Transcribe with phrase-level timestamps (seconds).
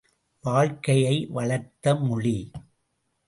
[0.43, 2.51] வாழ்க்கையை வளர்த்த மொழி.